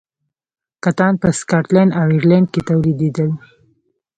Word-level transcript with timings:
کتان 0.83 1.13
په 1.21 1.27
سکاټلند 1.39 1.91
او 1.99 2.05
ایرلنډ 2.15 2.47
کې 2.53 2.61
تولیدېدل. 2.69 3.29